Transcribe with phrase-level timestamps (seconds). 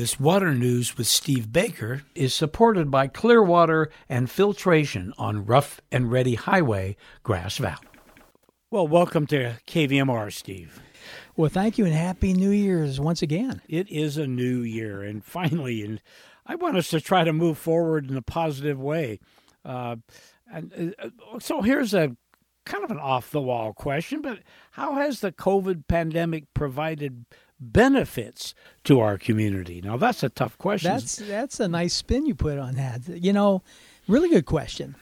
[0.00, 6.10] This water news with Steve Baker is supported by Clearwater and Filtration on Rough and
[6.10, 7.86] Ready Highway, Grass Valley.
[8.70, 10.80] Well, welcome to KVMR, Steve.
[11.36, 13.60] Well, thank you and happy New Year's once again.
[13.68, 16.00] It is a new year, and finally, and
[16.46, 19.20] I want us to try to move forward in a positive way.
[19.66, 19.96] Uh,
[20.50, 21.10] and uh,
[21.40, 22.16] so here's a
[22.64, 24.38] kind of an off the wall question, but
[24.70, 27.26] how has the COVID pandemic provided
[27.60, 28.54] benefits
[28.84, 29.80] to our community?
[29.80, 30.90] Now that's a tough question.
[30.90, 33.06] That's that's a nice spin you put on that.
[33.08, 33.62] You know,
[34.08, 34.96] really good question.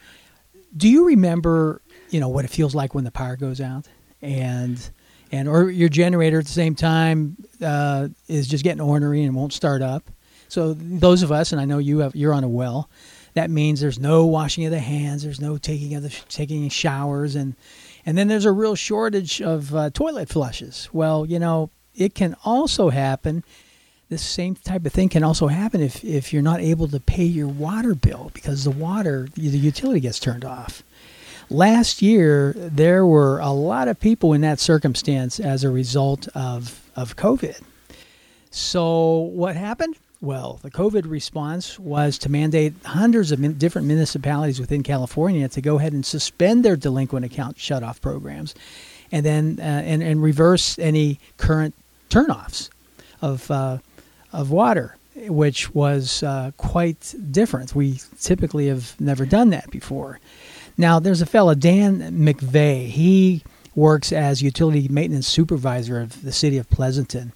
[0.76, 3.88] Do you remember, you know, what it feels like when the power goes out
[4.20, 4.90] and
[5.30, 9.52] and or your generator at the same time uh, is just getting ornery and won't
[9.52, 10.10] start up?
[10.48, 12.88] So those of us, and I know you have, you're on a well.
[13.34, 17.36] That means there's no washing of the hands, there's no taking of the taking showers,
[17.36, 17.54] and
[18.04, 20.88] and then there's a real shortage of uh, toilet flushes.
[20.92, 23.44] Well, you know, it can also happen.
[24.08, 27.24] This same type of thing can also happen if, if you're not able to pay
[27.24, 30.82] your water bill because the water, the utility gets turned off.
[31.50, 36.80] Last year, there were a lot of people in that circumstance as a result of,
[36.94, 37.60] of COVID.
[38.50, 39.96] So, what happened?
[40.20, 45.60] Well, the COVID response was to mandate hundreds of min- different municipalities within California to
[45.60, 48.54] go ahead and suspend their delinquent account shutoff programs,
[49.12, 51.74] and then uh, and, and reverse any current
[52.08, 52.70] turnoffs
[53.20, 53.78] of uh,
[54.32, 57.74] of water, which was uh, quite different.
[57.74, 60.20] We typically have never done that before.
[60.76, 62.86] Now, there's a fellow Dan McVeigh.
[62.86, 63.42] He
[63.74, 67.32] works as utility maintenance supervisor of the city of Pleasanton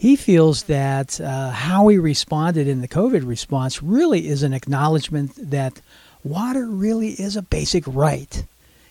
[0.00, 5.32] he feels that uh, how we responded in the COVID response really is an acknowledgement
[5.50, 5.82] that
[6.24, 8.46] water really is a basic right,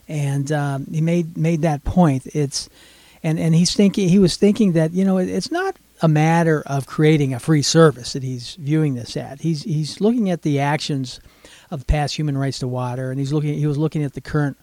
[0.07, 2.27] and um, he made made that point.
[2.27, 2.69] It's
[3.23, 6.63] and and he's thinking he was thinking that you know it, it's not a matter
[6.65, 9.41] of creating a free service that he's viewing this at.
[9.41, 11.19] He's he's looking at the actions
[11.71, 14.57] of past human rights to water, and he's looking he was looking at the current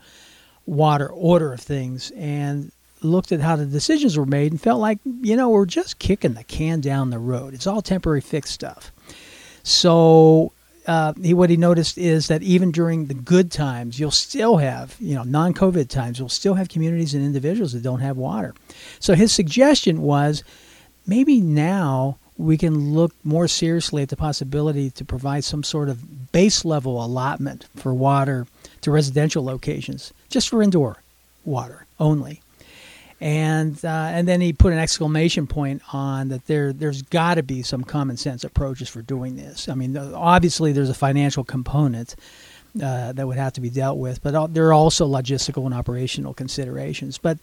[0.65, 2.73] water order of things and
[3.03, 6.35] looked at how the decisions were made and felt like, you know, we're just kicking
[6.35, 7.55] the can down the road.
[7.55, 8.91] It's all temporary fix stuff.
[9.63, 10.53] So
[10.87, 14.97] uh, he, what he noticed is that even during the good times, you'll still have,
[15.01, 18.55] you know, non-COVID times, you'll still have communities and individuals that don't have water.
[19.01, 20.45] So his suggestion was
[21.07, 26.33] maybe now we can look more seriously at the possibility to provide some sort of
[26.33, 28.47] base level allotment for water
[28.83, 31.03] to residential locations, just for indoor
[31.45, 32.43] water only
[33.21, 37.43] and uh, and then he put an exclamation point on that there there's got to
[37.43, 39.69] be some common sense approaches for doing this.
[39.69, 42.15] I mean, obviously there's a financial component
[42.83, 46.35] uh, that would have to be dealt with, but there are also logistical and operational
[46.35, 47.17] considerations.
[47.17, 47.39] But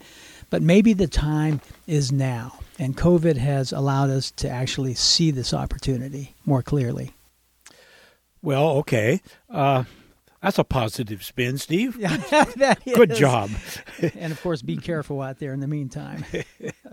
[0.49, 5.53] but maybe the time is now, and COVID has allowed us to actually see this
[5.53, 7.13] opportunity more clearly.
[8.43, 9.21] Well, okay.
[9.49, 9.85] Uh,
[10.43, 11.95] that's a positive spin, Steve.
[11.95, 13.49] Yeah, Good job.
[14.19, 16.25] and of course, be careful out there in the meantime.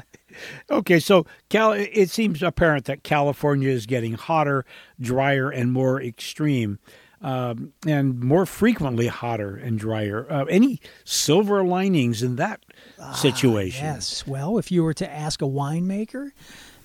[0.71, 4.65] okay, so Cal, it seems apparent that California is getting hotter,
[5.01, 6.79] drier, and more extreme.
[7.23, 10.27] Um, and more frequently hotter and drier.
[10.31, 12.65] Uh, any silver linings in that
[12.99, 13.85] ah, situation?
[13.85, 14.27] Yes.
[14.27, 16.31] Well, if you were to ask a winemaker,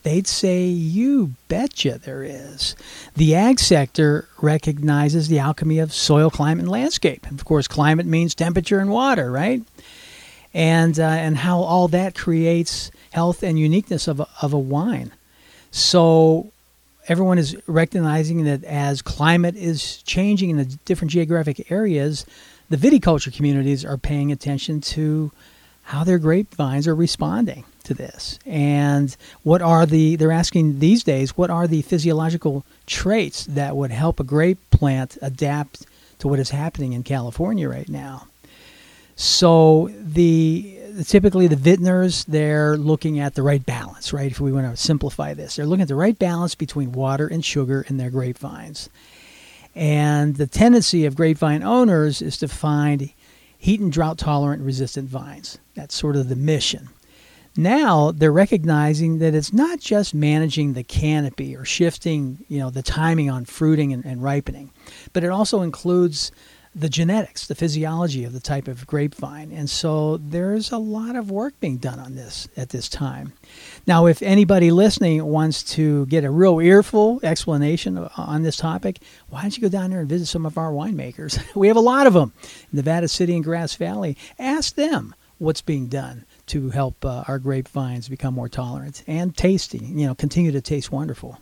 [0.05, 2.75] They'd say, You betcha there is.
[3.15, 7.25] The ag sector recognizes the alchemy of soil, climate, and landscape.
[7.31, 9.63] Of course, climate means temperature and water, right?
[10.53, 15.11] And, uh, and how all that creates health and uniqueness of a, of a wine.
[15.71, 16.51] So
[17.07, 22.27] everyone is recognizing that as climate is changing in the different geographic areas,
[22.69, 25.31] the viticulture communities are paying attention to
[25.85, 28.39] how their grapevines are responding to this.
[28.45, 33.91] And what are the they're asking these days what are the physiological traits that would
[33.91, 35.85] help a grape plant adapt
[36.19, 38.27] to what is happening in California right now?
[39.15, 44.31] So the typically the vintners they're looking at the right balance right?
[44.31, 47.45] If we want to simplify this they're looking at the right balance between water and
[47.45, 48.89] sugar in their grapevines.
[49.75, 53.11] And the tendency of grapevine owners is to find
[53.65, 55.57] heat and drought tolerant resistant vines.
[55.73, 56.89] That's sort of the mission.
[57.57, 62.83] Now they're recognizing that it's not just managing the canopy or shifting you know the
[62.83, 64.71] timing on fruiting and, and, ripening
[65.13, 66.31] but it also includes
[66.75, 69.51] the genetics the physiology of the type of grapevine.
[69.51, 73.31] And so there's a lot of work being done on this at this time.
[73.87, 78.99] Now if anybody listening wants to get a real earful explanation on this topic
[79.29, 81.41] why don't you go down there and visit some of our winemakers?
[81.55, 82.33] We have a lot of them
[82.71, 84.17] in nevada city and grass valley.
[84.37, 89.77] Ask them what's being done to help uh, our grapevines become more tolerant and tasty,
[89.79, 91.39] you know, continue to taste wonderful.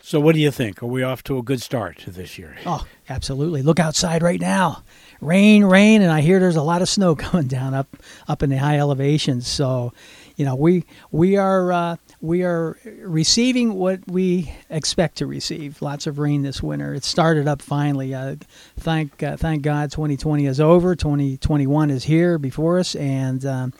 [0.00, 0.82] So, what do you think?
[0.82, 2.56] Are we off to a good start this year?
[2.64, 3.62] Oh, absolutely.
[3.62, 4.84] Look outside right now.
[5.20, 7.96] Rain, rain, and I hear there's a lot of snow coming down up
[8.28, 9.48] up in the high elevations.
[9.48, 9.92] So,
[10.36, 15.82] you know, we we are uh, we are receiving what we expect to receive.
[15.82, 16.94] Lots of rain this winter.
[16.94, 18.14] It started up finally.
[18.14, 18.36] Uh,
[18.78, 20.94] thank uh, thank God, 2020 is over.
[20.94, 23.72] 2021 is here before us, and um,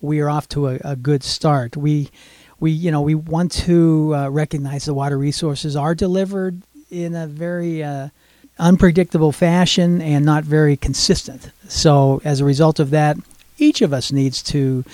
[0.00, 1.76] we are off to a, a good start.
[1.76, 2.10] We
[2.60, 7.26] we you know we want to uh, recognize the water resources are delivered in a
[7.26, 8.08] very uh,
[8.58, 11.50] unpredictable fashion and not very consistent.
[11.68, 13.16] So as a result of that,
[13.58, 14.84] each of us needs to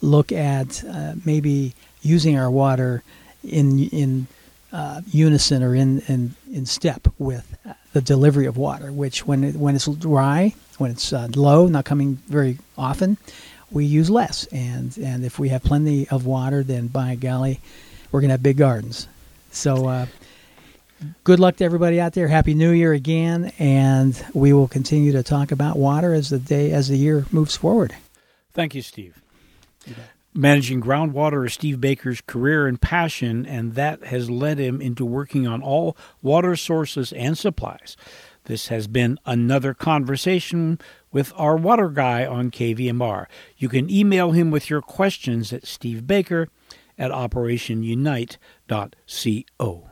[0.00, 3.02] look at uh, maybe using our water
[3.44, 4.26] in in
[4.72, 7.56] uh, unison or in, in in step with
[7.92, 8.90] the delivery of water.
[8.90, 13.18] Which when it, when it's dry, when it's uh, low, not coming very often,
[13.72, 14.46] we use less.
[14.46, 17.60] And and if we have plenty of water, then by golly,
[18.10, 19.08] we're gonna have big gardens.
[19.50, 19.86] So.
[19.88, 20.06] Uh,
[21.24, 22.28] good luck to everybody out there.
[22.28, 26.70] Happy New Year again, and we will continue to talk about water as the day
[26.72, 27.94] as the year moves forward.
[28.52, 29.20] Thank you, Steve.
[30.34, 35.46] Managing groundwater is Steve Baker's career and passion, and that has led him into working
[35.46, 37.96] on all water sources and supplies.
[38.44, 40.78] This has been another conversation
[41.12, 43.26] with our water guy on KVMR.
[43.56, 46.48] You can email him with your questions at stevebaker
[46.98, 49.88] at operationunite.co.